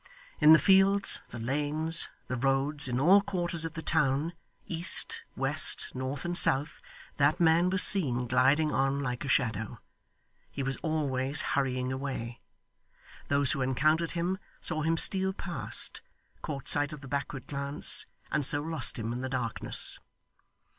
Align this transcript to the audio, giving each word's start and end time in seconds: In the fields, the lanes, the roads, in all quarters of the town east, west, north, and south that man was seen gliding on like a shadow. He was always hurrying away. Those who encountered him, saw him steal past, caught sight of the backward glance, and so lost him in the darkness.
In 0.39 0.51
the 0.51 0.57
fields, 0.57 1.21
the 1.29 1.37
lanes, 1.37 2.09
the 2.25 2.35
roads, 2.35 2.87
in 2.87 2.99
all 2.99 3.21
quarters 3.21 3.65
of 3.65 3.75
the 3.75 3.83
town 3.83 4.33
east, 4.65 5.21
west, 5.35 5.91
north, 5.93 6.25
and 6.25 6.35
south 6.35 6.81
that 7.17 7.39
man 7.39 7.69
was 7.69 7.83
seen 7.83 8.25
gliding 8.25 8.71
on 8.73 9.01
like 9.01 9.23
a 9.23 9.27
shadow. 9.27 9.77
He 10.49 10.63
was 10.63 10.77
always 10.77 11.43
hurrying 11.53 11.91
away. 11.91 12.41
Those 13.27 13.51
who 13.51 13.61
encountered 13.61 14.13
him, 14.13 14.39
saw 14.59 14.81
him 14.81 14.97
steal 14.97 15.33
past, 15.33 16.01
caught 16.41 16.67
sight 16.67 16.93
of 16.93 17.01
the 17.01 17.07
backward 17.07 17.45
glance, 17.45 18.07
and 18.31 18.43
so 18.43 18.59
lost 18.63 18.97
him 18.97 19.13
in 19.13 19.21
the 19.21 19.29
darkness. 19.29 19.99